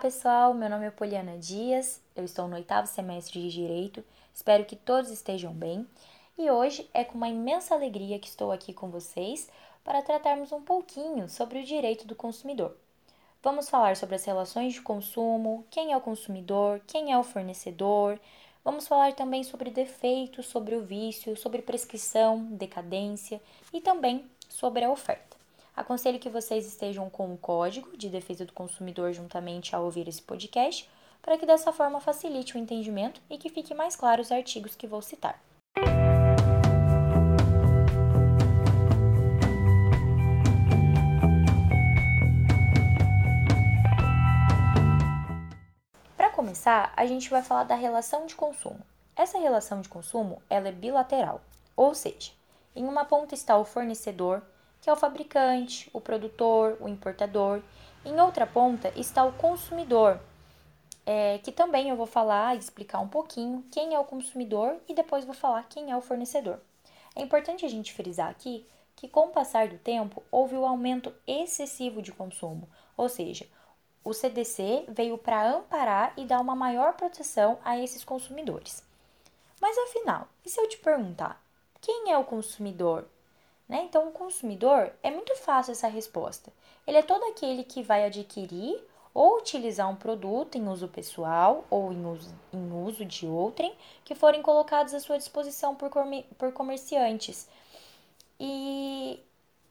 pessoal, 0.00 0.54
meu 0.54 0.70
nome 0.70 0.86
é 0.86 0.90
Poliana 0.90 1.36
Dias, 1.36 2.00
eu 2.16 2.24
estou 2.24 2.48
no 2.48 2.56
oitavo 2.56 2.86
semestre 2.86 3.38
de 3.38 3.50
Direito, 3.50 4.02
espero 4.32 4.64
que 4.64 4.74
todos 4.74 5.10
estejam 5.10 5.52
bem 5.52 5.86
e 6.38 6.50
hoje 6.50 6.88
é 6.94 7.04
com 7.04 7.18
uma 7.18 7.28
imensa 7.28 7.74
alegria 7.74 8.18
que 8.18 8.26
estou 8.26 8.50
aqui 8.50 8.72
com 8.72 8.88
vocês 8.88 9.50
para 9.84 10.00
tratarmos 10.00 10.52
um 10.52 10.62
pouquinho 10.62 11.28
sobre 11.28 11.58
o 11.58 11.64
direito 11.64 12.06
do 12.06 12.14
consumidor. 12.14 12.74
Vamos 13.42 13.68
falar 13.68 13.94
sobre 13.94 14.14
as 14.14 14.24
relações 14.24 14.72
de 14.72 14.80
consumo, 14.80 15.66
quem 15.70 15.92
é 15.92 15.96
o 15.98 16.00
consumidor, 16.00 16.80
quem 16.86 17.12
é 17.12 17.18
o 17.18 17.22
fornecedor, 17.22 18.18
vamos 18.64 18.88
falar 18.88 19.12
também 19.12 19.44
sobre 19.44 19.68
defeitos, 19.68 20.46
sobre 20.46 20.76
o 20.76 20.82
vício, 20.82 21.36
sobre 21.36 21.60
prescrição, 21.60 22.42
decadência 22.52 23.38
e 23.70 23.82
também 23.82 24.24
sobre 24.48 24.82
a 24.82 24.90
oferta. 24.90 25.29
Aconselho 25.80 26.18
que 26.18 26.28
vocês 26.28 26.66
estejam 26.66 27.08
com 27.08 27.32
o 27.32 27.38
Código 27.38 27.96
de 27.96 28.10
Defesa 28.10 28.44
do 28.44 28.52
Consumidor 28.52 29.14
juntamente 29.14 29.74
ao 29.74 29.82
ouvir 29.82 30.06
esse 30.08 30.20
podcast, 30.20 30.86
para 31.22 31.38
que 31.38 31.46
dessa 31.46 31.72
forma 31.72 32.02
facilite 32.02 32.54
o 32.54 32.58
entendimento 32.58 33.18
e 33.30 33.38
que 33.38 33.48
fique 33.48 33.72
mais 33.72 33.96
claro 33.96 34.20
os 34.20 34.30
artigos 34.30 34.76
que 34.76 34.86
vou 34.86 35.00
citar. 35.00 35.42
Para 46.14 46.28
começar, 46.28 46.92
a 46.94 47.06
gente 47.06 47.30
vai 47.30 47.42
falar 47.42 47.64
da 47.64 47.74
relação 47.74 48.26
de 48.26 48.34
consumo. 48.34 48.80
Essa 49.16 49.38
relação 49.38 49.80
de 49.80 49.88
consumo 49.88 50.42
ela 50.50 50.68
é 50.68 50.72
bilateral, 50.72 51.40
ou 51.74 51.94
seja, 51.94 52.32
em 52.76 52.84
uma 52.84 53.06
ponta 53.06 53.34
está 53.34 53.56
o 53.56 53.64
fornecedor 53.64 54.42
que 54.80 54.88
é 54.88 54.92
o 54.92 54.96
fabricante, 54.96 55.90
o 55.92 56.00
produtor, 56.00 56.76
o 56.80 56.88
importador. 56.88 57.62
Em 58.04 58.18
outra 58.20 58.46
ponta 58.46 58.92
está 58.96 59.24
o 59.24 59.32
consumidor, 59.32 60.20
é, 61.04 61.38
que 61.38 61.52
também 61.52 61.88
eu 61.88 61.96
vou 61.96 62.06
falar 62.06 62.54
e 62.54 62.58
explicar 62.58 63.00
um 63.00 63.08
pouquinho 63.08 63.64
quem 63.70 63.94
é 63.94 63.98
o 63.98 64.04
consumidor 64.04 64.76
e 64.88 64.94
depois 64.94 65.24
vou 65.24 65.34
falar 65.34 65.66
quem 65.68 65.90
é 65.90 65.96
o 65.96 66.00
fornecedor. 66.00 66.58
É 67.14 67.22
importante 67.22 67.64
a 67.64 67.68
gente 67.68 67.92
frisar 67.92 68.30
aqui 68.30 68.66
que, 68.96 69.08
com 69.08 69.26
o 69.26 69.30
passar 69.30 69.68
do 69.68 69.78
tempo, 69.78 70.22
houve 70.30 70.56
o 70.56 70.60
um 70.60 70.66
aumento 70.66 71.12
excessivo 71.26 72.00
de 72.00 72.12
consumo, 72.12 72.68
ou 72.96 73.08
seja, 73.08 73.46
o 74.02 74.12
CDC 74.12 74.86
veio 74.88 75.18
para 75.18 75.50
amparar 75.50 76.14
e 76.16 76.24
dar 76.24 76.40
uma 76.40 76.54
maior 76.54 76.94
proteção 76.94 77.58
a 77.64 77.78
esses 77.78 78.04
consumidores. 78.04 78.82
Mas 79.60 79.76
afinal, 79.76 80.28
e 80.44 80.48
se 80.48 80.58
eu 80.58 80.68
te 80.68 80.78
perguntar, 80.78 81.42
quem 81.80 82.10
é 82.10 82.16
o 82.16 82.24
consumidor? 82.24 83.06
Né? 83.70 83.84
Então, 83.84 84.08
o 84.08 84.10
consumidor 84.10 84.92
é 85.00 85.12
muito 85.12 85.36
fácil 85.36 85.70
essa 85.70 85.86
resposta. 85.86 86.52
Ele 86.84 86.96
é 86.96 87.02
todo 87.02 87.22
aquele 87.26 87.62
que 87.62 87.84
vai 87.84 88.04
adquirir 88.04 88.82
ou 89.14 89.38
utilizar 89.38 89.88
um 89.88 89.94
produto 89.94 90.58
em 90.58 90.66
uso 90.66 90.88
pessoal 90.88 91.64
ou 91.70 91.92
em 91.92 92.04
uso, 92.04 92.34
em 92.52 92.72
uso 92.72 93.04
de 93.04 93.28
outrem 93.28 93.72
que 94.04 94.12
forem 94.12 94.42
colocados 94.42 94.92
à 94.92 94.98
sua 94.98 95.18
disposição 95.18 95.76
por, 95.76 95.88
por 96.36 96.52
comerciantes. 96.52 97.48
E 98.40 99.20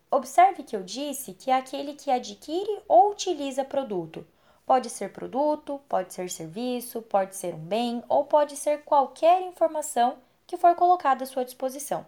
observe 0.09 0.63
que 0.63 0.77
eu 0.77 0.81
disse 0.81 1.33
que 1.33 1.51
é 1.51 1.55
aquele 1.55 1.93
que 1.93 2.09
adquire 2.09 2.79
ou 2.87 3.11
utiliza 3.11 3.65
produto. 3.65 4.25
Pode 4.65 4.89
ser 4.89 5.11
produto, 5.11 5.81
pode 5.89 6.13
ser 6.13 6.29
serviço, 6.29 7.01
pode 7.01 7.35
ser 7.35 7.53
um 7.53 7.65
bem 7.65 8.01
ou 8.07 8.23
pode 8.23 8.55
ser 8.55 8.81
qualquer 8.85 9.41
informação 9.41 10.15
que 10.47 10.55
for 10.55 10.73
colocada 10.75 11.25
à 11.25 11.27
sua 11.27 11.43
disposição. 11.43 12.05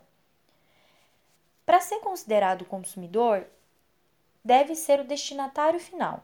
Para 1.65 1.79
ser 1.79 1.99
considerado 1.99 2.65
consumidor, 2.65 3.47
deve 4.43 4.75
ser 4.75 4.99
o 4.99 5.03
destinatário 5.03 5.79
final. 5.79 6.23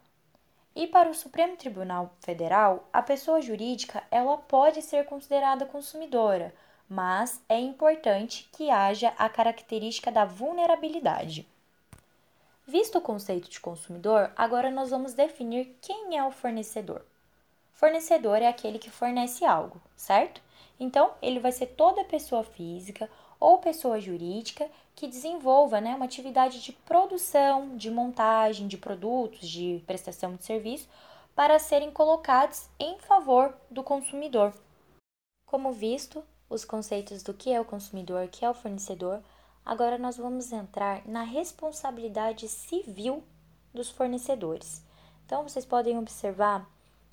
E 0.76 0.86
para 0.86 1.10
o 1.10 1.16
Supremo 1.16 1.58
Tribunal 1.58 2.14
Federal, 2.20 2.88
a 2.94 3.02
pessoa 3.02 3.42
jurídica 3.42 4.04
ela 4.12 4.38
pode 4.38 4.82
ser 4.82 5.06
considerada 5.06 5.66
consumidora, 5.66 6.54
mas 6.88 7.42
é 7.50 7.60
importante 7.60 8.48
que 8.52 8.70
haja 8.70 9.14
a 9.18 9.28
característica 9.28 10.12
da 10.12 10.26
vulnerabilidade. 10.26 11.48
Visto 12.66 12.98
o 12.98 13.02
conceito 13.02 13.50
de 13.50 13.60
consumidor, 13.60 14.32
agora 14.36 14.70
nós 14.70 14.90
vamos 14.90 15.14
definir 15.14 15.78
quem 15.82 16.18
é 16.18 16.24
o 16.24 16.32
fornecedor. 16.32 17.04
Fornecedor 17.74 18.42
é 18.42 18.48
aquele 18.48 18.78
que 18.78 18.90
fornece 18.90 19.46
algo, 19.46 19.82
certo? 19.96 20.42
Então, 20.80 21.12
ele 21.22 21.40
vai 21.40 21.52
ser 21.52 21.68
toda 21.68 22.04
pessoa 22.04 22.44
física 22.44 23.10
ou 23.40 23.60
pessoa 23.60 24.00
jurídica 24.00 24.70
que 24.96 25.08
desenvolva 25.08 25.80
né, 25.80 25.96
uma 25.96 26.06
atividade 26.06 26.62
de 26.62 26.72
produção, 26.72 27.78
de 27.78 27.92
montagem 27.92 28.68
de 28.68 28.78
produtos, 28.78 29.48
de 29.48 29.82
prestação 29.86 30.36
de 30.36 30.44
serviço, 30.44 30.88
para 31.36 31.60
serem 31.60 31.92
colocados 31.92 32.68
em 32.80 32.98
favor 33.00 33.56
do 33.70 33.84
consumidor. 33.84 34.54
Como 35.46 35.72
visto, 35.72 36.24
os 36.50 36.66
conceitos 36.66 37.22
do 37.22 37.34
que 37.34 37.52
é 37.52 37.62
o 37.62 37.66
consumidor, 37.66 38.28
que 38.28 38.44
é 38.44 38.50
o 38.50 38.56
fornecedor, 38.56 39.22
agora 39.64 39.98
nós 39.98 40.18
vamos 40.18 40.52
entrar 40.52 41.06
na 41.08 41.22
responsabilidade 41.22 42.48
civil 42.48 43.24
dos 43.74 43.90
fornecedores. 43.90 44.84
Então, 45.26 45.44
vocês 45.44 45.66
podem 45.66 45.98
observar 45.98 46.68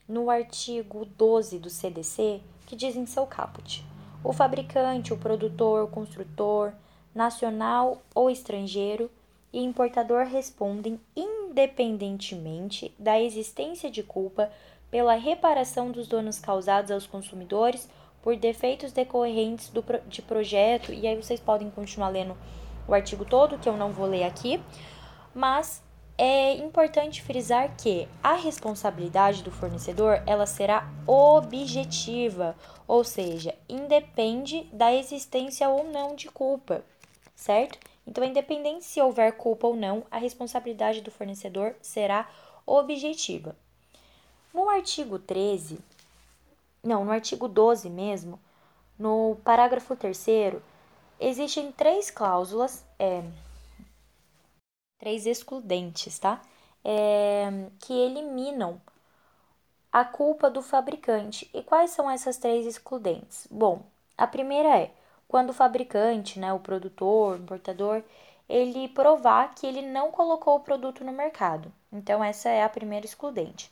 no 0.08 0.30
artigo 0.30 1.04
12 1.04 1.58
do 1.58 1.68
CDC, 1.68 2.40
que 2.66 2.76
diz 2.76 2.96
em 2.96 3.06
seu 3.06 3.26
caput: 3.26 3.84
o 4.24 4.32
fabricante, 4.32 5.12
o 5.12 5.18
produtor, 5.18 5.84
o 5.84 5.88
construtor, 5.88 6.72
nacional 7.14 8.02
ou 8.14 8.30
estrangeiro, 8.30 9.10
e 9.52 9.62
importador 9.62 10.24
respondem 10.24 10.98
independentemente 11.14 12.92
da 12.98 13.20
existência 13.20 13.88
de 13.88 14.02
culpa 14.02 14.50
pela 14.90 15.14
reparação 15.14 15.92
dos 15.92 16.08
danos 16.08 16.40
causados 16.40 16.90
aos 16.90 17.06
consumidores 17.06 17.88
por 18.20 18.34
defeitos 18.34 18.90
decorrentes 18.90 19.68
do, 19.68 19.84
de 20.08 20.22
projeto, 20.22 20.92
e 20.92 21.06
aí 21.06 21.14
vocês 21.14 21.38
podem 21.38 21.70
continuar 21.70 22.08
lendo 22.08 22.36
o 22.88 22.94
artigo 22.94 23.24
todo, 23.24 23.58
que 23.58 23.68
eu 23.68 23.76
não 23.76 23.92
vou 23.92 24.06
ler 24.06 24.24
aqui, 24.24 24.60
mas 25.34 25.83
é 26.16 26.54
importante 26.54 27.22
frisar 27.22 27.76
que 27.76 28.08
a 28.22 28.34
responsabilidade 28.34 29.42
do 29.42 29.50
fornecedor 29.50 30.22
ela 30.26 30.46
será 30.46 30.88
objetiva, 31.06 32.56
ou 32.86 33.02
seja, 33.02 33.54
independe 33.68 34.62
da 34.72 34.94
existência 34.94 35.68
ou 35.68 35.84
não 35.84 36.14
de 36.14 36.28
culpa, 36.30 36.84
certo? 37.34 37.78
Então, 38.06 38.22
independente 38.22 38.84
se 38.84 39.00
houver 39.00 39.32
culpa 39.32 39.66
ou 39.66 39.74
não, 39.74 40.04
a 40.10 40.18
responsabilidade 40.18 41.00
do 41.00 41.10
fornecedor 41.10 41.74
será 41.80 42.28
objetiva. 42.66 43.56
No 44.52 44.68
artigo 44.68 45.18
13, 45.18 45.78
não, 46.82 47.04
no 47.04 47.10
artigo 47.10 47.48
12 47.48 47.90
mesmo, 47.90 48.38
no 48.96 49.36
parágrafo 49.42 49.96
3 49.96 50.26
existem 51.18 51.72
três 51.72 52.10
cláusulas, 52.10 52.84
é, 52.98 53.24
três 55.04 55.26
excludentes, 55.26 56.18
tá? 56.18 56.40
É, 56.82 57.66
que 57.78 57.92
eliminam 57.92 58.80
a 59.92 60.02
culpa 60.02 60.48
do 60.48 60.62
fabricante. 60.62 61.48
E 61.52 61.62
quais 61.62 61.90
são 61.90 62.10
essas 62.10 62.38
três 62.38 62.64
excludentes? 62.64 63.46
Bom, 63.50 63.82
a 64.16 64.26
primeira 64.26 64.78
é 64.78 64.90
quando 65.28 65.50
o 65.50 65.52
fabricante, 65.52 66.38
né, 66.38 66.54
o 66.54 66.58
produtor, 66.58 67.36
o 67.36 67.42
importador, 67.42 68.02
ele 68.48 68.88
provar 68.88 69.54
que 69.54 69.66
ele 69.66 69.82
não 69.82 70.10
colocou 70.10 70.56
o 70.56 70.60
produto 70.60 71.04
no 71.04 71.12
mercado. 71.12 71.70
Então, 71.92 72.24
essa 72.24 72.48
é 72.48 72.62
a 72.62 72.68
primeira 72.68 73.04
excludente. 73.04 73.70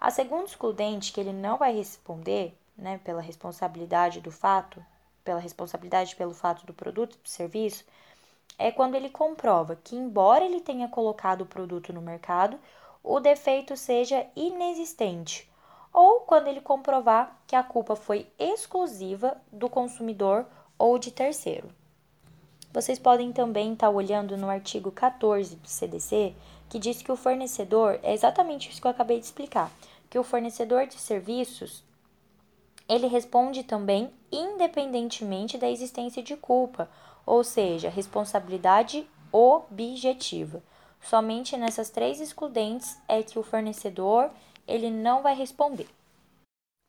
A 0.00 0.12
segunda 0.12 0.44
excludente, 0.44 1.12
que 1.12 1.18
ele 1.18 1.32
não 1.32 1.56
vai 1.58 1.74
responder, 1.74 2.56
né, 2.76 3.00
pela 3.02 3.20
responsabilidade 3.20 4.20
do 4.20 4.30
fato, 4.30 4.84
pela 5.24 5.40
responsabilidade 5.40 6.14
pelo 6.14 6.34
fato 6.34 6.64
do 6.64 6.72
produto, 6.72 7.18
do 7.20 7.28
serviço, 7.28 7.84
é 8.58 8.72
quando 8.72 8.96
ele 8.96 9.08
comprova 9.08 9.76
que, 9.76 9.94
embora 9.94 10.44
ele 10.44 10.60
tenha 10.60 10.88
colocado 10.88 11.42
o 11.42 11.46
produto 11.46 11.92
no 11.92 12.02
mercado, 12.02 12.58
o 13.02 13.20
defeito 13.20 13.76
seja 13.76 14.26
inexistente, 14.34 15.48
ou 15.92 16.20
quando 16.20 16.48
ele 16.48 16.60
comprovar 16.60 17.40
que 17.46 17.54
a 17.54 17.62
culpa 17.62 17.94
foi 17.94 18.26
exclusiva 18.38 19.40
do 19.52 19.70
consumidor 19.70 20.44
ou 20.76 20.98
de 20.98 21.12
terceiro. 21.12 21.70
Vocês 22.72 22.98
podem 22.98 23.32
também 23.32 23.72
estar 23.72 23.88
olhando 23.88 24.36
no 24.36 24.50
artigo 24.50 24.90
14 24.90 25.56
do 25.56 25.68
CDC, 25.68 26.34
que 26.68 26.78
diz 26.78 27.00
que 27.00 27.10
o 27.10 27.16
fornecedor 27.16 27.98
é 28.02 28.12
exatamente 28.12 28.68
isso 28.68 28.80
que 28.80 28.86
eu 28.86 28.90
acabei 28.90 29.18
de 29.18 29.24
explicar, 29.24 29.70
que 30.10 30.18
o 30.18 30.24
fornecedor 30.24 30.86
de 30.86 30.94
serviços 30.94 31.82
ele 32.88 33.06
responde 33.06 33.62
também 33.62 34.10
independentemente 34.32 35.58
da 35.58 35.70
existência 35.70 36.22
de 36.22 36.36
culpa, 36.36 36.88
ou 37.28 37.44
seja, 37.44 37.90
responsabilidade 37.90 39.06
objetiva. 39.30 40.62
Somente 41.00 41.56
nessas 41.58 41.90
três 41.90 42.20
excludentes 42.20 42.96
é 43.06 43.22
que 43.22 43.38
o 43.38 43.42
fornecedor 43.42 44.30
ele 44.66 44.90
não 44.90 45.22
vai 45.22 45.34
responder. 45.34 45.86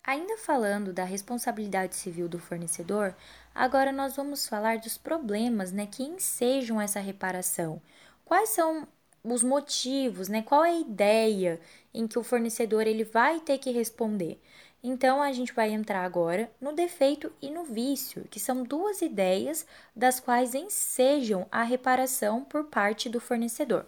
Ainda 0.08 0.38
falando 0.38 0.94
da 0.94 1.04
responsabilidade 1.04 1.96
civil 1.96 2.30
do 2.30 2.40
fornecedor, 2.40 3.14
agora 3.54 3.92
nós 3.92 4.16
vamos 4.16 4.48
falar 4.48 4.80
dos 4.80 4.98
problemas 4.98 5.74
né, 5.74 5.86
que 5.86 6.04
ensejam 6.04 6.80
essa 6.80 7.02
reparação. 7.02 7.82
Quais 8.24 8.50
são 8.50 8.88
os 9.22 9.44
motivos, 9.44 10.30
né? 10.30 10.42
Qual 10.42 10.64
é 10.64 10.70
a 10.70 10.80
ideia 10.80 11.60
em 11.94 12.08
que 12.08 12.18
o 12.18 12.24
fornecedor 12.24 12.88
ele 12.88 13.04
vai 13.04 13.40
ter 13.40 13.58
que 13.58 13.72
responder. 13.72 14.42
Então 14.84 15.22
a 15.22 15.32
gente 15.32 15.54
vai 15.54 15.72
entrar 15.72 16.04
agora 16.06 16.50
no 16.60 16.72
defeito 16.72 17.32
e 17.42 17.50
no 17.50 17.64
vício, 17.64 18.26
que 18.30 18.40
são 18.40 18.64
duas 18.64 19.02
ideias 19.02 19.66
das 19.96 20.20
quais 20.20 20.56
ensejam 20.56 21.46
a 21.52 21.64
reparação 21.64 22.44
por 22.44 22.66
parte 22.66 23.10
do 23.10 23.20
fornecedor. 23.20 23.86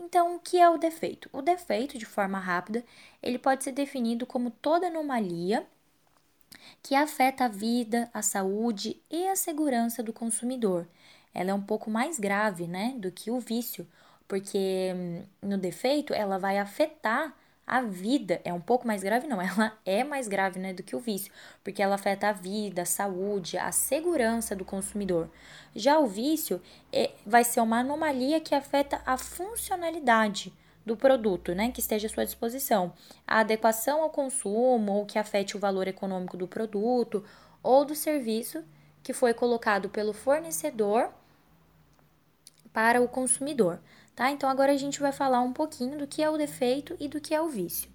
Então, 0.00 0.36
o 0.36 0.40
que 0.40 0.58
é 0.58 0.68
o 0.68 0.78
defeito? 0.78 1.28
O 1.32 1.42
defeito, 1.42 1.98
de 1.98 2.06
forma 2.06 2.38
rápida, 2.38 2.84
ele 3.22 3.38
pode 3.38 3.64
ser 3.64 3.72
definido 3.72 4.26
como 4.26 4.50
toda 4.50 4.86
anomalia 4.86 5.66
que 6.82 6.94
afeta 6.94 7.44
a 7.44 7.48
vida, 7.48 8.08
a 8.14 8.22
saúde 8.22 9.00
e 9.10 9.28
a 9.28 9.36
segurança 9.36 10.02
do 10.02 10.12
consumidor. 10.12 10.86
Ela 11.34 11.50
é 11.50 11.54
um 11.54 11.62
pouco 11.62 11.90
mais 11.90 12.18
grave, 12.18 12.66
né, 12.66 12.94
do 12.96 13.10
que 13.10 13.30
o 13.30 13.40
vício, 13.40 13.86
porque 14.26 14.92
hum, 14.94 15.22
no 15.42 15.58
defeito 15.58 16.14
ela 16.14 16.38
vai 16.38 16.58
afetar 16.58 17.34
a 17.68 17.82
vida. 17.82 18.40
É 18.44 18.52
um 18.52 18.60
pouco 18.60 18.86
mais 18.86 19.02
grave, 19.02 19.26
não, 19.26 19.40
ela 19.42 19.78
é 19.84 20.02
mais 20.02 20.26
grave, 20.26 20.58
né, 20.58 20.72
do 20.72 20.82
que 20.82 20.96
o 20.96 21.00
vício, 21.00 21.30
porque 21.62 21.82
ela 21.82 21.96
afeta 21.96 22.28
a 22.28 22.32
vida, 22.32 22.82
a 22.82 22.86
saúde, 22.86 23.58
a 23.58 23.70
segurança 23.70 24.56
do 24.56 24.64
consumidor. 24.64 25.28
Já 25.76 25.98
o 25.98 26.06
vício 26.06 26.60
é, 26.90 27.10
vai 27.26 27.44
ser 27.44 27.60
uma 27.60 27.80
anomalia 27.80 28.40
que 28.40 28.54
afeta 28.54 29.02
a 29.04 29.18
funcionalidade 29.18 30.52
do 30.86 30.96
produto, 30.96 31.54
né, 31.54 31.70
que 31.70 31.80
esteja 31.80 32.06
à 32.06 32.10
sua 32.10 32.24
disposição, 32.24 32.94
a 33.26 33.40
adequação 33.40 34.02
ao 34.02 34.08
consumo 34.08 34.92
ou 34.92 35.06
que 35.06 35.18
afete 35.18 35.54
o 35.54 35.60
valor 35.60 35.86
econômico 35.86 36.36
do 36.36 36.48
produto 36.48 37.22
ou 37.62 37.84
do 37.84 37.94
serviço 37.94 38.64
que 39.02 39.12
foi 39.12 39.34
colocado 39.34 39.90
pelo 39.90 40.14
fornecedor 40.14 41.10
para 42.72 43.00
o 43.00 43.08
consumidor, 43.08 43.80
tá? 44.18 44.32
Então 44.32 44.50
agora 44.50 44.72
a 44.72 44.76
gente 44.76 44.98
vai 44.98 45.12
falar 45.12 45.40
um 45.42 45.52
pouquinho 45.52 45.96
do 45.96 46.04
que 46.04 46.20
é 46.20 46.28
o 46.28 46.36
defeito 46.36 46.96
e 46.98 47.06
do 47.06 47.20
que 47.20 47.32
é 47.32 47.40
o 47.40 47.48
vício. 47.48 47.88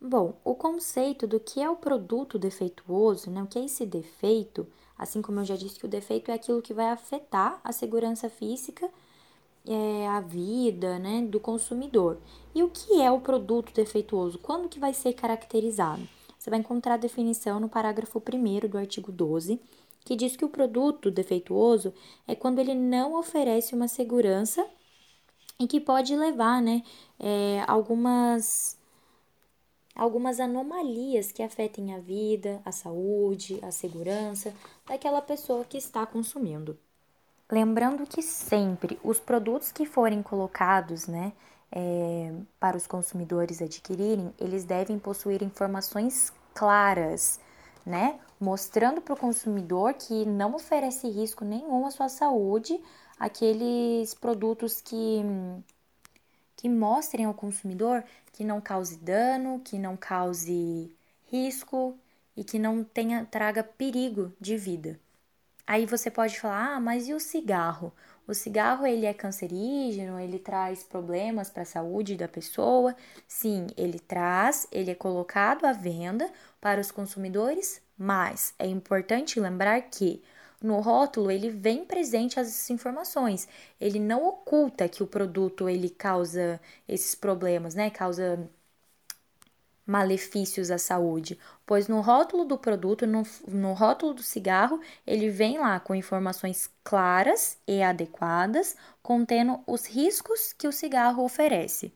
Bom, 0.00 0.40
o 0.44 0.54
conceito 0.54 1.26
do 1.26 1.40
que 1.40 1.60
é 1.60 1.68
o 1.68 1.74
produto 1.74 2.38
defeituoso, 2.38 3.28
né? 3.28 3.42
O 3.42 3.48
que 3.48 3.58
é 3.58 3.64
esse 3.64 3.84
defeito? 3.84 4.68
Assim 4.96 5.20
como 5.20 5.40
eu 5.40 5.44
já 5.44 5.56
disse 5.56 5.80
que 5.80 5.84
o 5.84 5.88
defeito 5.88 6.30
é 6.30 6.34
aquilo 6.34 6.62
que 6.62 6.72
vai 6.72 6.90
afetar 6.90 7.60
a 7.64 7.72
segurança 7.72 8.30
física 8.30 8.88
é, 9.66 10.06
a 10.08 10.20
vida 10.20 11.00
né, 11.00 11.22
do 11.22 11.40
consumidor. 11.40 12.18
E 12.54 12.62
o 12.62 12.70
que 12.70 13.02
é 13.02 13.10
o 13.10 13.20
produto 13.20 13.72
defeituoso? 13.74 14.38
Quando 14.38 14.68
que 14.68 14.78
vai 14.78 14.94
ser 14.94 15.12
caracterizado? 15.12 16.08
Você 16.38 16.50
vai 16.50 16.60
encontrar 16.60 16.94
a 16.94 16.98
definição 16.98 17.58
no 17.58 17.68
parágrafo 17.68 18.20
1 18.20 18.68
do 18.68 18.78
artigo 18.78 19.10
12, 19.10 19.60
que 20.04 20.14
diz 20.14 20.36
que 20.36 20.44
o 20.44 20.48
produto 20.48 21.10
defeituoso 21.10 21.92
é 22.28 22.34
quando 22.36 22.60
ele 22.60 22.74
não 22.74 23.18
oferece 23.18 23.74
uma 23.74 23.88
segurança 23.88 24.64
e 25.58 25.66
que 25.66 25.80
pode 25.80 26.14
levar 26.16 26.60
né, 26.60 26.82
é, 27.18 27.64
algumas, 27.66 28.76
algumas 29.94 30.40
anomalias 30.40 31.32
que 31.32 31.42
afetem 31.42 31.94
a 31.94 31.98
vida, 31.98 32.60
a 32.64 32.72
saúde, 32.72 33.58
a 33.62 33.70
segurança 33.70 34.54
daquela 34.86 35.22
pessoa 35.22 35.64
que 35.64 35.78
está 35.78 36.04
consumindo. 36.06 36.78
Lembrando 37.50 38.06
que 38.06 38.22
sempre 38.22 38.98
os 39.04 39.20
produtos 39.20 39.70
que 39.70 39.84
forem 39.84 40.22
colocados, 40.22 41.06
né, 41.06 41.32
é, 41.70 42.32
para 42.58 42.76
os 42.76 42.86
consumidores 42.86 43.62
adquirirem, 43.62 44.32
eles 44.38 44.64
devem 44.64 44.98
possuir 44.98 45.42
informações 45.42 46.32
claras, 46.54 47.40
né, 47.84 48.18
mostrando 48.38 49.00
para 49.00 49.14
o 49.14 49.16
consumidor 49.16 49.94
que 49.94 50.24
não 50.26 50.54
oferece 50.54 51.08
risco 51.08 51.44
nenhum 51.44 51.86
à 51.86 51.90
sua 51.90 52.08
saúde 52.08 52.80
aqueles 53.22 54.14
produtos 54.14 54.80
que 54.80 55.22
que 56.56 56.68
mostrem 56.68 57.24
ao 57.26 57.34
consumidor 57.34 58.04
que 58.32 58.44
não 58.44 58.60
cause 58.60 58.96
dano, 58.96 59.60
que 59.64 59.78
não 59.78 59.96
cause 59.96 60.90
risco 61.30 61.96
e 62.36 62.44
que 62.44 62.58
não 62.58 62.82
tenha 62.84 63.24
traga 63.24 63.62
perigo 63.62 64.32
de 64.40 64.56
vida. 64.56 64.98
Aí 65.66 65.86
você 65.86 66.10
pode 66.10 66.40
falar: 66.40 66.76
"Ah, 66.76 66.80
mas 66.80 67.08
e 67.08 67.14
o 67.14 67.20
cigarro?" 67.20 67.92
O 68.26 68.34
cigarro 68.34 68.86
ele 68.86 69.06
é 69.06 69.14
cancerígeno, 69.14 70.18
ele 70.20 70.38
traz 70.38 70.84
problemas 70.84 71.50
para 71.50 71.62
a 71.62 71.66
saúde 71.66 72.16
da 72.16 72.28
pessoa. 72.28 72.96
Sim, 73.28 73.66
ele 73.76 73.98
traz, 73.98 74.66
ele 74.72 74.90
é 74.92 74.94
colocado 74.94 75.64
à 75.64 75.72
venda 75.72 76.30
para 76.60 76.80
os 76.80 76.90
consumidores, 76.92 77.82
mas 77.98 78.54
é 78.58 78.66
importante 78.66 79.40
lembrar 79.40 79.80
que 79.82 80.22
no 80.62 80.80
rótulo 80.80 81.30
ele 81.30 81.50
vem 81.50 81.84
presente 81.84 82.38
as 82.40 82.70
informações. 82.70 83.48
Ele 83.80 83.98
não 83.98 84.26
oculta 84.26 84.88
que 84.88 85.02
o 85.02 85.06
produto 85.06 85.68
ele 85.68 85.90
causa 85.90 86.60
esses 86.88 87.14
problemas, 87.14 87.74
né? 87.74 87.90
Causa 87.90 88.48
malefícios 89.86 90.70
à 90.70 90.78
saúde, 90.78 91.38
pois 91.66 91.88
no 91.88 92.00
rótulo 92.00 92.44
do 92.44 92.56
produto, 92.56 93.06
no, 93.06 93.24
no 93.48 93.72
rótulo 93.72 94.14
do 94.14 94.22
cigarro, 94.22 94.80
ele 95.06 95.28
vem 95.28 95.58
lá 95.58 95.80
com 95.80 95.94
informações 95.94 96.70
claras 96.84 97.58
e 97.66 97.82
adequadas, 97.82 98.76
contendo 99.02 99.60
os 99.66 99.86
riscos 99.86 100.52
que 100.52 100.68
o 100.68 100.72
cigarro 100.72 101.24
oferece. 101.24 101.92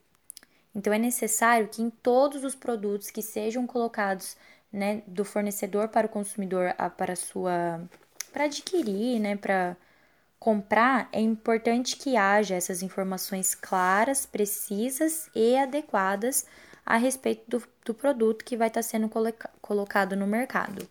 Então 0.75 0.93
é 0.93 0.99
necessário 0.99 1.69
que 1.69 1.81
em 1.81 1.89
todos 1.89 2.43
os 2.43 2.55
produtos 2.55 3.09
que 3.09 3.21
sejam 3.21 3.65
colocados 3.65 4.37
né, 4.71 5.01
do 5.07 5.23
fornecedor 5.25 5.87
para 5.87 6.07
o 6.07 6.09
consumidor 6.09 6.73
para 6.97 7.15
sua 7.15 7.81
para 8.37 8.45
adquirir, 8.45 9.19
né, 9.19 9.35
para 9.35 9.75
comprar, 10.39 11.09
é 11.11 11.19
importante 11.19 11.97
que 11.97 12.15
haja 12.15 12.53
essas 12.53 12.83
informações 12.83 13.55
claras, 13.55 14.27
precisas 14.27 15.27
e 15.33 15.57
adequadas 15.57 16.45
a 16.85 16.97
respeito 16.97 17.49
do, 17.49 17.67
do 17.83 17.95
produto 17.95 18.45
que 18.45 18.55
vai 18.55 18.67
estar 18.67 18.83
tá 18.83 18.87
sendo 18.87 19.09
colocado 19.59 20.15
no 20.15 20.27
mercado. 20.27 20.87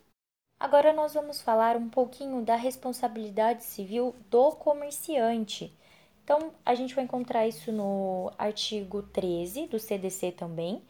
Agora 0.59 0.91
nós 0.91 1.13
vamos 1.13 1.39
falar 1.39 1.77
um 1.77 1.87
pouquinho 1.87 2.43
da 2.43 2.57
responsabilidade 2.57 3.63
civil 3.63 4.13
do 4.29 4.51
comerciante. 4.51 5.73
Então, 6.25 6.51
a 6.65 6.75
gente 6.75 6.93
vai 6.93 7.05
encontrar 7.05 7.47
isso 7.47 7.71
no 7.71 8.29
artigo 8.37 9.03
13 9.03 9.67
do 9.67 9.79
CDC 9.79 10.33
também. 10.33 10.83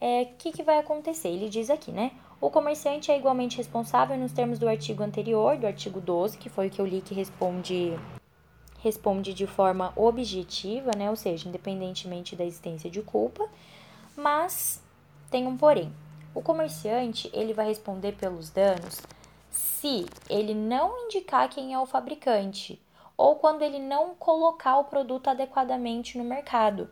É, 0.00 0.26
que, 0.38 0.52
que 0.52 0.62
vai 0.62 0.78
acontecer? 0.78 1.28
Ele 1.28 1.48
diz 1.48 1.70
aqui, 1.70 1.90
né? 1.90 2.12
O 2.40 2.50
comerciante 2.50 3.10
é 3.10 3.16
igualmente 3.16 3.56
responsável 3.56 4.16
nos 4.16 4.32
termos 4.32 4.58
do 4.58 4.68
artigo 4.68 5.02
anterior, 5.02 5.56
do 5.56 5.66
artigo 5.66 6.00
12, 6.00 6.36
que 6.36 6.50
foi 6.50 6.66
o 6.66 6.70
que 6.70 6.80
eu 6.80 6.86
li 6.86 7.00
que 7.00 7.14
responde 7.14 7.98
responde 8.80 9.34
de 9.34 9.46
forma 9.46 9.92
objetiva, 9.96 10.92
né? 10.96 11.10
Ou 11.10 11.16
seja, 11.16 11.48
independentemente 11.48 12.36
da 12.36 12.44
existência 12.44 12.90
de 12.90 13.02
culpa 13.02 13.48
mas 14.16 14.82
tem 15.30 15.46
um 15.46 15.56
porém. 15.56 15.92
O 16.34 16.40
comerciante 16.40 17.30
ele 17.32 17.52
vai 17.52 17.66
responder 17.66 18.12
pelos 18.12 18.50
danos 18.50 19.00
se 19.50 20.06
ele 20.28 20.54
não 20.54 21.04
indicar 21.04 21.48
quem 21.48 21.74
é 21.74 21.78
o 21.78 21.86
fabricante 21.86 22.80
ou 23.16 23.36
quando 23.36 23.62
ele 23.62 23.78
não 23.78 24.14
colocar 24.14 24.78
o 24.78 24.84
produto 24.84 25.28
adequadamente 25.28 26.18
no 26.18 26.24
mercado. 26.24 26.90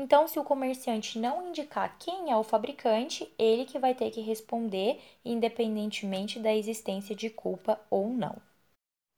Então, 0.00 0.28
se 0.28 0.38
o 0.38 0.44
comerciante 0.44 1.18
não 1.18 1.48
indicar 1.48 1.98
quem 1.98 2.30
é 2.30 2.36
o 2.36 2.44
fabricante, 2.44 3.28
ele 3.36 3.64
que 3.64 3.80
vai 3.80 3.96
ter 3.96 4.12
que 4.12 4.20
responder, 4.20 5.02
independentemente 5.24 6.38
da 6.38 6.54
existência 6.54 7.16
de 7.16 7.28
culpa 7.28 7.80
ou 7.90 8.08
não. 8.08 8.36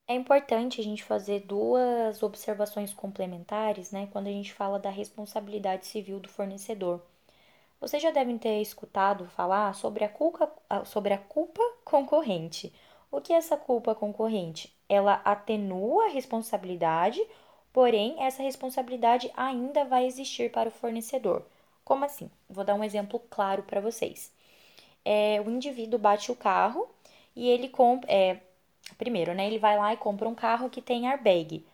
É 0.07 0.15
importante 0.15 0.81
a 0.81 0.83
gente 0.83 1.03
fazer 1.03 1.41
duas 1.41 2.23
observações 2.23 2.95
complementares, 2.95 3.91
né, 3.91 4.09
quando 4.11 4.25
a 4.25 4.31
gente 4.31 4.51
fala 4.53 4.79
da 4.79 4.89
responsabilidade 4.89 5.85
civil 5.85 6.19
do 6.19 6.27
fornecedor. 6.27 6.99
Vocês 7.79 8.01
já 8.01 8.09
devem 8.09 8.39
ter 8.39 8.59
escutado 8.59 9.27
falar 9.27 9.75
sobre 9.75 10.03
a 10.03 10.09
culpa, 10.09 10.51
sobre 10.85 11.13
a 11.13 11.17
culpa 11.19 11.61
concorrente. 11.85 12.73
O 13.11 13.21
que 13.21 13.33
é 13.33 13.37
essa 13.37 13.55
culpa 13.55 13.93
concorrente? 13.93 14.75
Ela 14.89 15.21
atenua 15.25 16.05
a 16.05 16.09
responsabilidade, 16.09 17.21
porém 17.73 18.15
essa 18.23 18.43
responsabilidade 18.43 19.31
ainda 19.35 19.85
vai 19.85 20.05
existir 20.05 20.51
para 20.51 20.69
o 20.69 20.71
fornecedor. 20.71 21.43
Como 21.83 22.05
assim? 22.05 22.29
Vou 22.49 22.63
dar 22.63 22.75
um 22.75 22.83
exemplo 22.83 23.19
claro 23.29 23.63
para 23.63 23.81
vocês. 23.81 24.31
É, 25.05 25.41
o 25.45 25.49
indivíduo 25.49 25.99
bate 25.99 26.31
o 26.31 26.35
carro 26.35 26.87
e 27.35 27.49
ele 27.49 27.69
compra. 27.69 28.11
É, 28.11 28.39
primeiro, 28.97 29.33
né? 29.33 29.47
Ele 29.47 29.59
vai 29.59 29.77
lá 29.77 29.93
e 29.93 29.97
compra 29.97 30.27
um 30.27 30.35
carro 30.35 30.69
que 30.69 30.81
tem 30.81 31.07
airbag. 31.07 31.65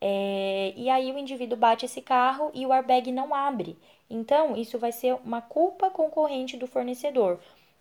É, 0.00 0.72
e 0.76 0.88
aí 0.90 1.10
o 1.12 1.18
indivíduo 1.18 1.56
bate 1.56 1.86
esse 1.86 2.02
carro 2.02 2.50
e 2.54 2.66
o 2.66 2.72
airbag 2.72 3.10
não 3.12 3.34
abre. 3.34 3.78
Então, 4.10 4.56
isso 4.56 4.78
vai 4.78 4.92
ser 4.92 5.14
uma 5.24 5.40
culpa 5.42 5.90
concorrente 5.90 6.56
do 6.56 6.66
fornecedor, 6.66 7.40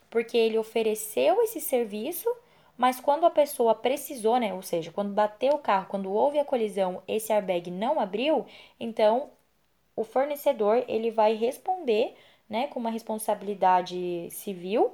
porque 0.10 0.38
ele 0.38 0.57
ofereceu 0.57 1.41
esse 1.43 1.62
serviço, 1.62 2.29
mas 2.77 3.00
quando 3.00 3.25
a 3.25 3.29
pessoa 3.29 3.74
precisou, 3.75 4.38
né, 4.39 4.53
ou 4.53 4.62
seja, 4.62 4.91
quando 4.91 5.13
bateu 5.13 5.53
o 5.53 5.60
carro, 5.60 5.88
quando 5.88 6.12
houve 6.12 6.39
a 6.39 6.46
colisão, 6.46 7.01
esse 7.08 7.32
airbag 7.34 7.72
não 7.72 8.00
abriu, 8.00 8.46
então 8.79 9.29
o 9.96 10.03
fornecedor 10.03 10.84
ele 10.88 11.12
vai 11.12 11.36
responder, 11.36 12.15
né, 12.50 12.67
com 12.67 12.79
uma 12.79 12.89
responsabilidade 12.89 14.29
civil 14.32 14.94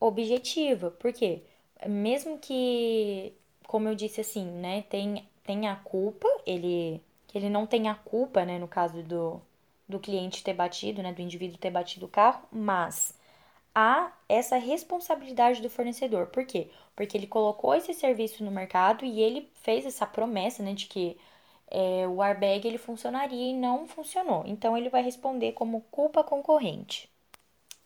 objetiva. 0.00 0.90
Por 0.90 1.12
quê? 1.12 1.42
Mesmo 1.86 2.38
que, 2.38 3.32
como 3.66 3.88
eu 3.88 3.94
disse 3.94 4.20
assim, 4.20 4.44
né, 4.44 4.82
tem, 4.88 5.26
tem 5.44 5.68
a 5.68 5.76
culpa, 5.76 6.28
ele 6.46 7.00
que 7.28 7.38
ele 7.38 7.48
não 7.48 7.66
tem 7.66 7.88
a 7.88 7.94
culpa, 7.94 8.44
né, 8.44 8.58
no 8.58 8.68
caso 8.68 9.02
do 9.02 9.40
do 9.88 10.00
cliente 10.00 10.42
ter 10.42 10.54
batido, 10.54 11.02
né, 11.02 11.12
do 11.12 11.20
indivíduo 11.20 11.58
ter 11.58 11.70
batido 11.70 12.06
o 12.06 12.08
carro, 12.08 12.42
mas 12.50 13.14
há 13.74 14.12
essa 14.28 14.56
responsabilidade 14.56 15.62
do 15.62 15.70
fornecedor. 15.70 16.26
Por 16.26 16.44
quê? 16.44 16.68
Porque 16.94 17.16
ele 17.16 17.26
colocou 17.26 17.74
esse 17.74 17.94
serviço 17.94 18.44
no 18.44 18.50
mercado 18.50 19.04
e 19.04 19.20
ele 19.20 19.48
fez 19.62 19.86
essa 19.86 20.06
promessa, 20.06 20.62
né, 20.62 20.74
de 20.74 20.86
que 20.86 21.16
é, 21.70 22.06
o 22.06 22.20
airbag 22.22 22.66
ele 22.66 22.78
funcionaria 22.78 23.50
e 23.50 23.54
não 23.54 23.86
funcionou. 23.86 24.44
Então 24.46 24.76
ele 24.76 24.90
vai 24.90 25.02
responder 25.02 25.52
como 25.52 25.80
culpa 25.90 26.22
concorrente. 26.22 27.10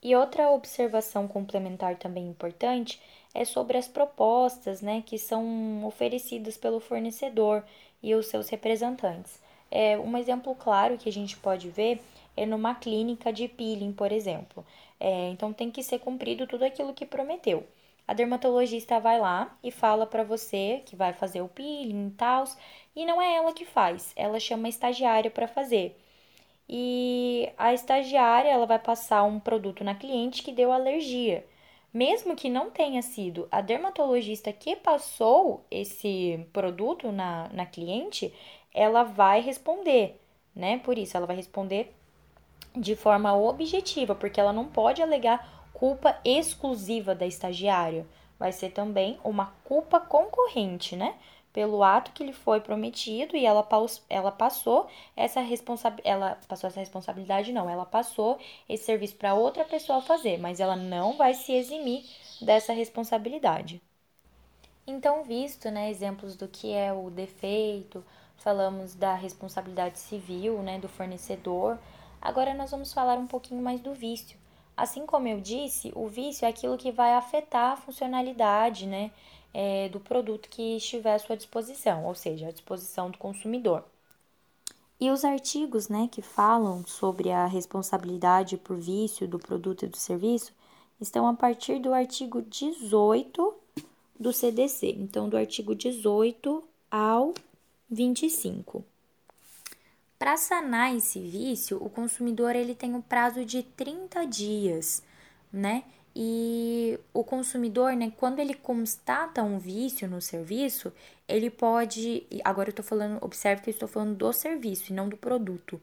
E 0.01 0.15
outra 0.15 0.51
observação 0.51 1.27
complementar 1.27 1.97
também 1.97 2.27
importante 2.27 3.01
é 3.33 3.45
sobre 3.45 3.77
as 3.77 3.87
propostas, 3.87 4.81
né, 4.81 5.03
que 5.05 5.17
são 5.17 5.85
oferecidas 5.85 6.57
pelo 6.57 6.79
fornecedor 6.79 7.63
e 8.01 8.13
os 8.13 8.27
seus 8.27 8.49
representantes. 8.49 9.41
É, 9.69 9.97
um 9.97 10.17
exemplo 10.17 10.55
claro 10.55 10.97
que 10.97 11.09
a 11.09 11.11
gente 11.11 11.37
pode 11.37 11.69
ver 11.69 12.01
é 12.37 12.45
numa 12.45 12.75
clínica 12.75 13.33
de 13.33 13.47
peeling, 13.47 13.91
por 13.91 14.11
exemplo. 14.11 14.65
É, 14.99 15.29
então 15.29 15.51
tem 15.51 15.71
que 15.71 15.83
ser 15.83 15.99
cumprido 15.99 16.47
tudo 16.47 16.63
aquilo 16.63 16.93
que 16.93 17.05
prometeu. 17.05 17.67
A 18.07 18.13
dermatologista 18.13 18.99
vai 18.99 19.19
lá 19.19 19.57
e 19.61 19.69
fala 19.71 20.05
para 20.05 20.23
você 20.23 20.81
que 20.85 20.95
vai 20.95 21.11
fazer 21.13 21.41
o 21.41 21.49
peeling 21.49 22.07
e 22.07 22.11
tal, 22.11 22.45
e 22.95 23.05
não 23.05 23.21
é 23.21 23.35
ela 23.35 23.51
que 23.53 23.65
faz, 23.65 24.13
ela 24.15 24.39
chama 24.39 24.67
a 24.67 24.69
estagiária 24.69 25.29
para 25.29 25.47
fazer. 25.47 25.99
E 26.69 27.49
a 27.57 27.73
estagiária 27.73 28.49
ela 28.49 28.65
vai 28.65 28.79
passar 28.79 29.23
um 29.23 29.39
produto 29.39 29.83
na 29.83 29.95
cliente 29.95 30.43
que 30.43 30.51
deu 30.51 30.71
alergia. 30.71 31.45
Mesmo 31.93 32.35
que 32.35 32.49
não 32.49 32.69
tenha 32.69 33.01
sido 33.01 33.47
a 33.51 33.61
dermatologista 33.61 34.51
que 34.53 34.75
passou 34.75 35.65
esse 35.71 36.45
produto 36.53 37.11
na, 37.11 37.49
na 37.49 37.65
cliente, 37.65 38.33
ela 38.73 39.03
vai 39.03 39.41
responder, 39.41 40.21
né? 40.55 40.79
Por 40.79 40.97
isso, 40.97 41.17
ela 41.17 41.25
vai 41.25 41.35
responder 41.35 41.96
de 42.79 42.95
forma 42.95 43.35
objetiva, 43.35 44.15
porque 44.15 44.39
ela 44.39 44.53
não 44.53 44.65
pode 44.65 45.01
alegar 45.01 45.69
culpa 45.73 46.17
exclusiva 46.25 47.13
da 47.13 47.25
estagiária. 47.25 48.05
Vai 48.39 48.51
ser 48.51 48.71
também 48.71 49.19
uma 49.23 49.47
culpa 49.63 49.99
concorrente, 49.99 50.95
né? 50.95 51.15
Pelo 51.53 51.83
ato 51.83 52.11
que 52.11 52.23
lhe 52.23 52.33
foi 52.33 52.59
prometido 52.61 53.35
e 53.35 53.45
ela, 53.45 53.67
ela 54.09 54.31
passou 54.31 54.87
essa 55.15 55.41
responsabilidade. 55.41 56.07
Ela 56.07 56.37
passou 56.47 56.67
essa 56.67 56.79
responsabilidade, 56.79 57.51
não, 57.51 57.69
ela 57.69 57.85
passou 57.85 58.37
esse 58.69 58.85
serviço 58.85 59.15
para 59.15 59.33
outra 59.33 59.65
pessoa 59.65 60.01
fazer, 60.01 60.37
mas 60.39 60.59
ela 60.59 60.75
não 60.75 61.17
vai 61.17 61.33
se 61.33 61.53
eximir 61.53 62.05
dessa 62.41 62.73
responsabilidade. 62.73 63.81
Então, 64.87 65.23
visto 65.23 65.69
né, 65.69 65.89
exemplos 65.89 66.35
do 66.35 66.47
que 66.47 66.73
é 66.73 66.93
o 66.93 67.09
defeito, 67.09 68.03
falamos 68.37 68.95
da 68.95 69.13
responsabilidade 69.15 69.99
civil 69.99 70.61
né, 70.63 70.79
do 70.79 70.87
fornecedor, 70.87 71.77
Agora 72.27 72.53
nós 72.53 72.71
vamos 72.71 72.91
falar 72.91 73.17
um 73.17 73.25
pouquinho 73.25 73.61
mais 73.61 73.79
do 73.79 73.93
vício. 73.93 74.37
Assim 74.75 75.05
como 75.05 75.29
eu 75.29 75.39
disse, 75.39 75.93
o 75.95 76.09
vício 76.09 76.43
é 76.43 76.49
aquilo 76.49 76.77
que 76.77 76.91
vai 76.91 77.13
afetar 77.13 77.71
a 77.71 77.77
funcionalidade 77.77 78.85
né, 78.85 79.11
é, 79.53 79.87
do 79.87 80.01
produto 80.01 80.49
que 80.49 80.75
estiver 80.75 81.15
à 81.15 81.19
sua 81.19 81.37
disposição, 81.37 82.03
ou 82.03 82.13
seja, 82.13 82.49
à 82.49 82.51
disposição 82.51 83.09
do 83.09 83.17
consumidor. 83.17 83.81
E 84.99 85.09
os 85.09 85.23
artigos 85.23 85.87
né, 85.87 86.09
que 86.11 86.21
falam 86.21 86.85
sobre 86.85 87.31
a 87.31 87.45
responsabilidade 87.45 88.57
por 88.57 88.75
vício 88.75 89.25
do 89.25 89.39
produto 89.39 89.85
e 89.85 89.87
do 89.87 89.95
serviço 89.95 90.51
estão 90.99 91.25
a 91.29 91.33
partir 91.33 91.79
do 91.79 91.93
artigo 91.93 92.41
18 92.41 93.55
do 94.19 94.33
CDC. 94.33 94.97
Então, 94.99 95.29
do 95.29 95.37
artigo 95.37 95.73
18 95.73 96.61
ao 96.91 97.33
25. 97.89 98.83
Para 100.17 100.35
sanar 100.35 100.95
esse 100.95 101.19
vício, 101.19 101.77
o 101.81 101.89
consumidor 101.89 102.55
ele 102.55 102.73
tem 102.73 102.95
um 102.95 103.01
prazo 103.01 103.45
de 103.45 103.61
30 103.61 104.25
dias, 104.25 105.03
né? 105.53 105.83
E 106.15 106.99
o 107.13 107.23
consumidor, 107.23 107.93
né, 107.93 108.11
quando 108.17 108.39
ele 108.39 108.55
constata 108.55 109.43
um 109.43 109.59
vício 109.59 110.07
no 110.07 110.19
serviço, 110.19 110.91
ele 111.27 111.51
pode. 111.51 112.25
Agora 112.43 112.69
eu 112.69 112.71
estou 112.71 112.83
falando, 112.83 113.19
observe 113.21 113.61
que 113.61 113.69
eu 113.69 113.73
estou 113.73 113.87
falando 113.87 114.15
do 114.15 114.33
serviço 114.33 114.91
e 114.91 114.95
não 114.95 115.07
do 115.07 115.15
produto. 115.15 115.79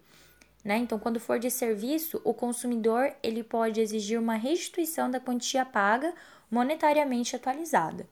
Né? 0.64 0.78
Então, 0.78 0.98
quando 0.98 1.20
for 1.20 1.38
de 1.38 1.50
serviço, 1.50 2.20
o 2.24 2.34
consumidor 2.34 3.14
ele 3.22 3.44
pode 3.44 3.80
exigir 3.80 4.18
uma 4.18 4.34
restituição 4.34 5.08
da 5.08 5.20
quantia 5.20 5.64
paga 5.64 6.12
monetariamente 6.50 7.36
atualizada. 7.36 8.08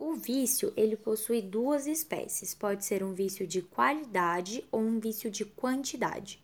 O 0.00 0.14
vício, 0.14 0.72
ele 0.78 0.96
possui 0.96 1.42
duas 1.42 1.86
espécies. 1.86 2.54
Pode 2.54 2.86
ser 2.86 3.04
um 3.04 3.12
vício 3.12 3.46
de 3.46 3.60
qualidade 3.60 4.64
ou 4.72 4.80
um 4.80 4.98
vício 4.98 5.30
de 5.30 5.44
quantidade. 5.44 6.42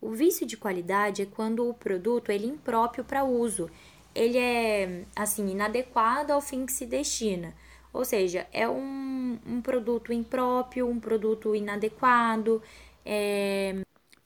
O 0.00 0.10
vício 0.10 0.44
de 0.44 0.56
qualidade 0.56 1.22
é 1.22 1.26
quando 1.26 1.68
o 1.68 1.72
produto 1.72 2.32
ele 2.32 2.46
é 2.46 2.50
impróprio 2.50 3.04
para 3.04 3.22
uso. 3.22 3.70
Ele 4.12 4.36
é 4.36 5.04
assim 5.14 5.48
inadequado 5.48 6.32
ao 6.32 6.40
fim 6.40 6.66
que 6.66 6.72
se 6.72 6.86
destina. 6.86 7.54
Ou 7.92 8.04
seja, 8.04 8.48
é 8.52 8.68
um, 8.68 9.38
um 9.46 9.62
produto 9.62 10.12
impróprio, 10.12 10.88
um 10.88 10.98
produto 10.98 11.54
inadequado, 11.54 12.60
é, 13.06 13.76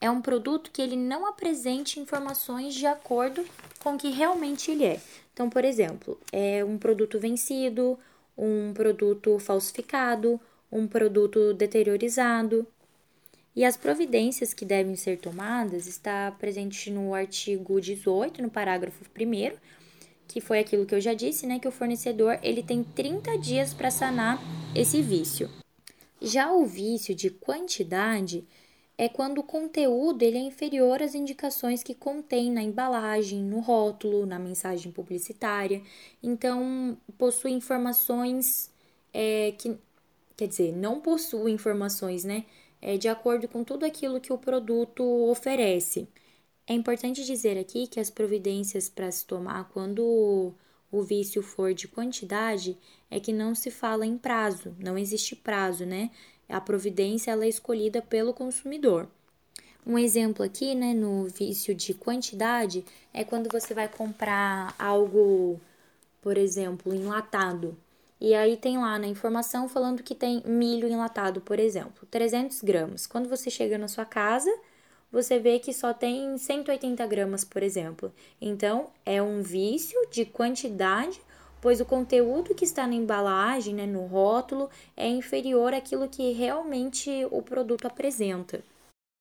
é 0.00 0.10
um 0.10 0.22
produto 0.22 0.70
que 0.72 0.80
ele 0.80 0.96
não 0.96 1.26
apresente 1.26 2.00
informações 2.00 2.74
de 2.74 2.86
acordo 2.86 3.44
com 3.80 3.96
o 3.96 3.98
que 3.98 4.10
realmente 4.10 4.70
ele 4.70 4.86
é. 4.86 5.00
Então, 5.34 5.50
por 5.50 5.62
exemplo, 5.62 6.18
é 6.32 6.64
um 6.64 6.78
produto 6.78 7.20
vencido, 7.20 7.98
um 8.36 8.72
produto 8.72 9.38
falsificado, 9.38 10.40
um 10.70 10.86
produto 10.86 11.52
deteriorizado. 11.54 12.66
E 13.54 13.64
as 13.64 13.76
providências 13.76 14.54
que 14.54 14.64
devem 14.64 14.96
ser 14.96 15.18
tomadas 15.18 15.86
está 15.86 16.30
presente 16.32 16.90
no 16.90 17.14
artigo 17.14 17.80
18, 17.80 18.40
no 18.40 18.50
parágrafo 18.50 19.04
1 19.04 19.56
que 20.32 20.40
foi 20.40 20.60
aquilo 20.60 20.86
que 20.86 20.94
eu 20.94 21.00
já 21.00 21.12
disse, 21.12 21.46
né, 21.46 21.58
que 21.58 21.68
o 21.68 21.72
fornecedor 21.72 22.38
ele 22.42 22.62
tem 22.62 22.82
30 22.82 23.36
dias 23.36 23.74
para 23.74 23.90
sanar 23.90 24.40
esse 24.74 25.02
vício. 25.02 25.50
Já 26.22 26.50
o 26.50 26.64
vício 26.64 27.14
de 27.14 27.28
quantidade 27.28 28.42
é 28.96 29.08
quando 29.08 29.38
o 29.38 29.42
conteúdo 29.42 30.22
ele 30.22 30.38
é 30.38 30.40
inferior 30.40 31.02
às 31.02 31.14
indicações 31.14 31.82
que 31.82 31.94
contém 31.94 32.50
na 32.50 32.62
embalagem, 32.62 33.42
no 33.42 33.61
rótulo, 33.61 34.26
na 34.26 34.38
mensagem 34.38 34.92
publicitária. 34.92 35.82
Então, 36.22 36.96
possui 37.18 37.52
informações 37.52 38.70
é, 39.12 39.52
que, 39.58 39.76
quer 40.37 40.49
dizer, 40.49 40.72
não 40.72 41.00
possui 41.00 41.52
informações, 41.52 42.25
né? 42.25 42.44
É, 42.80 42.96
de 42.96 43.08
acordo 43.08 43.49
com 43.49 43.64
tudo 43.64 43.84
aquilo 43.87 44.20
que 44.20 44.32
o 44.32 44.38
produto 44.38 45.02
oferece. 45.30 46.08
É 46.66 46.75
importante 46.75 47.25
dizer 47.25 47.58
aqui 47.58 47.87
que 47.87 48.00
as 48.00 48.11
providências 48.11 48.88
para 48.88 49.11
se 49.11 49.26
tomar 49.26 49.68
quando 49.70 50.54
o 50.90 51.02
vício 51.02 51.42
for 51.42 51.72
de 51.75 51.88
quantidade 51.88 52.76
é 53.11 53.18
que 53.18 53.32
não 53.32 53.54
se 53.54 53.70
fala 53.70 54.04
em 54.06 54.18
prazo, 54.18 54.76
não 54.78 54.99
existe 54.99 55.34
prazo, 55.34 55.87
né? 55.87 56.11
A 56.52 56.61
providência 56.61 57.30
ela 57.30 57.44
é 57.44 57.49
escolhida 57.49 58.02
pelo 58.02 58.32
consumidor. 58.32 59.09
Um 59.85 59.99
exemplo 59.99 60.44
aqui, 60.44 60.75
né, 60.75 60.94
no 60.94 61.25
vício 61.25 61.75
de 61.75 61.92
quantidade, 61.92 62.85
é 63.12 63.25
quando 63.25 63.50
você 63.50 63.75
vai 63.75 63.88
comprar 63.88 64.75
algo, 64.78 65.61
por 66.21 66.38
exemplo, 66.38 66.94
enlatado. 66.94 67.76
E 68.21 68.35
aí 68.35 68.56
tem 68.56 68.78
lá 68.78 68.97
na 69.00 69.09
informação 69.09 69.68
falando 69.68 70.02
que 70.02 70.14
tem 70.14 70.40
milho 70.47 70.87
enlatado, 70.87 71.40
por 71.40 71.59
exemplo, 71.59 72.06
300 72.09 72.62
gramas. 72.62 73.04
Quando 73.04 73.28
você 73.28 73.50
chega 73.50 73.76
na 73.76 73.88
sua 73.88 74.04
casa, 74.04 74.52
você 75.11 75.40
vê 75.40 75.59
que 75.59 75.73
só 75.75 75.92
tem 75.92 76.38
180 76.38 77.04
gramas, 77.06 77.44
por 77.44 77.62
exemplo. 77.62 78.12
Então, 78.40 78.90
é 79.04 79.21
um 79.21 79.42
vício 79.42 79.99
de 80.11 80.25
quantidade 80.25 81.21
pois 81.62 81.81
o 81.81 81.85
conteúdo 81.85 82.57
que 82.57 82.64
está 82.64 82.88
na 82.88 82.95
embalagem, 82.95 83.73
né, 83.73 83.87
no 83.87 84.04
rótulo, 84.04 84.69
é 84.97 85.09
inferior 85.09 85.73
àquilo 85.73 86.09
que 86.09 86.33
realmente 86.33 87.09
o 87.31 87.40
produto 87.40 87.87
apresenta. 87.87 88.64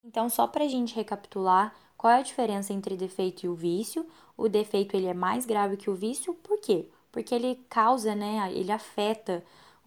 Então, 0.03 0.27
só 0.27 0.47
para 0.47 0.63
a 0.63 0.67
gente 0.67 0.95
recapitular, 0.95 1.71
qual 1.95 2.11
é 2.11 2.17
a 2.17 2.23
diferença 2.23 2.73
entre 2.73 2.97
defeito 2.97 3.45
e 3.45 3.47
o 3.47 3.53
vício? 3.53 4.07
O 4.35 4.49
defeito 4.49 4.97
ele 4.97 5.05
é 5.05 5.13
mais 5.13 5.45
grave 5.45 5.77
que 5.77 5.87
o 5.87 5.93
vício, 5.93 6.33
por 6.33 6.59
quê? 6.59 6.87
Porque 7.11 7.35
ele 7.35 7.63
causa, 7.69 8.15
né, 8.15 8.51
ele 8.51 8.71
afeta 8.71 9.43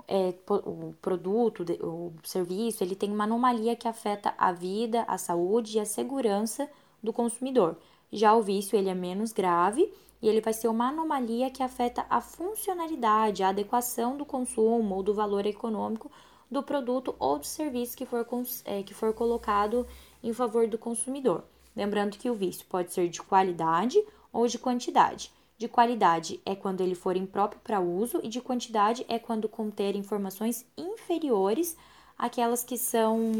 é, 0.07 0.33
o 0.49 0.95
produto, 1.03 1.65
o 1.81 2.13
serviço, 2.23 2.85
ele 2.85 2.95
tem 2.95 3.11
uma 3.11 3.25
anomalia 3.25 3.75
que 3.75 3.89
afeta 3.89 4.33
a 4.39 4.53
vida, 4.53 5.03
a 5.09 5.19
saúde 5.19 5.77
e 5.77 5.81
a 5.81 5.85
segurança 5.85 6.71
do 7.03 7.13
consumidor. 7.13 7.77
Já 8.13 8.33
o 8.33 8.43
vício 8.43 8.79
ele 8.79 8.89
é 8.89 8.95
menos 8.95 9.33
grave 9.33 9.93
e 10.25 10.29
ele 10.29 10.41
vai 10.41 10.55
ser 10.55 10.69
uma 10.69 10.89
anomalia 10.89 11.51
que 11.51 11.63
afeta 11.63 12.07
a 12.09 12.19
funcionalidade, 12.19 13.43
a 13.43 13.51
adequação 13.51 14.17
do 14.17 14.25
consumo 14.25 14.95
ou 14.95 15.03
do 15.03 15.13
valor 15.13 15.45
econômico 15.45 16.11
do 16.51 16.63
produto 16.63 17.15
ou 17.19 17.39
do 17.39 17.45
serviço 17.45 17.95
que 17.95 18.07
for, 18.07 18.27
é, 18.65 18.83
que 18.83 18.95
for 18.95 19.13
colocado 19.13 19.87
em 20.23 20.33
favor 20.33 20.67
do 20.67 20.79
consumidor. 20.79 21.45
Lembrando 21.77 22.17
que 22.17 22.31
o 22.31 22.35
vício 22.35 22.65
pode 22.71 22.91
ser 22.95 23.11
de 23.11 23.21
qualidade 23.21 24.03
ou 24.33 24.47
de 24.47 24.59
quantidade. 24.59 25.31
De 25.59 25.69
qualidade 25.69 26.41
é 26.47 26.55
quando 26.55 26.81
ele 26.81 26.95
for 26.95 27.19
impróprio 27.19 27.61
para 27.63 27.79
uso, 27.79 28.19
e 28.23 28.29
de 28.29 28.41
quantidade 28.41 29.05
é 29.11 29.19
quando 29.19 29.47
conter 29.47 29.95
informações 29.95 30.65
inferiores 30.75 31.77
àquelas 32.17 32.65
que 32.65 32.79
são 32.79 33.31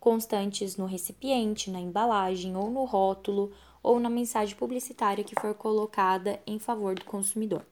constantes 0.00 0.78
no 0.78 0.86
recipiente, 0.86 1.70
na 1.70 1.78
embalagem 1.78 2.56
ou 2.56 2.70
no 2.70 2.84
rótulo 2.86 3.52
ou 3.82 3.98
na 4.00 4.10
mensagem 4.10 4.56
publicitária 4.56 5.24
que 5.24 5.38
for 5.40 5.54
colocada 5.54 6.40
em 6.46 6.58
favor 6.58 6.94
do 6.94 7.04
consumidor. 7.04 7.64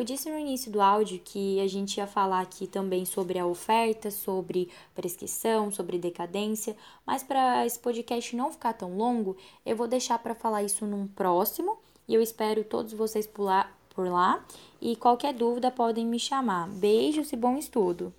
Eu 0.00 0.04
disse 0.04 0.30
no 0.30 0.38
início 0.38 0.72
do 0.72 0.80
áudio 0.80 1.20
que 1.22 1.60
a 1.60 1.66
gente 1.66 1.98
ia 1.98 2.06
falar 2.06 2.40
aqui 2.40 2.66
também 2.66 3.04
sobre 3.04 3.38
a 3.38 3.44
oferta, 3.44 4.10
sobre 4.10 4.70
prescrição, 4.94 5.70
sobre 5.70 5.98
decadência, 5.98 6.74
mas 7.04 7.22
para 7.22 7.66
esse 7.66 7.78
podcast 7.78 8.34
não 8.34 8.50
ficar 8.50 8.72
tão 8.72 8.96
longo, 8.96 9.36
eu 9.66 9.76
vou 9.76 9.86
deixar 9.86 10.18
para 10.18 10.34
falar 10.34 10.62
isso 10.62 10.86
num 10.86 11.06
próximo 11.06 11.78
e 12.08 12.14
eu 12.14 12.22
espero 12.22 12.64
todos 12.64 12.94
vocês 12.94 13.28
lá, 13.36 13.70
por 13.94 14.08
lá. 14.08 14.44
E 14.80 14.96
qualquer 14.96 15.34
dúvida 15.34 15.70
podem 15.70 16.06
me 16.06 16.18
chamar. 16.18 16.68
Beijos 16.68 17.32
e 17.32 17.36
bom 17.36 17.56
estudo! 17.56 18.12